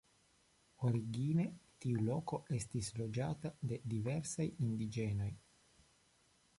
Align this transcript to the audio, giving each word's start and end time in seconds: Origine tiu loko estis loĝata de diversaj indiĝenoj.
Origine 0.87 1.45
tiu 1.85 2.01
loko 2.09 2.41
estis 2.61 2.91
loĝata 3.03 3.55
de 3.73 3.81
diversaj 3.95 4.49
indiĝenoj. 4.69 5.33